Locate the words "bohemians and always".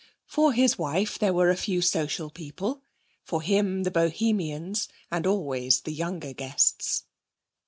3.91-5.81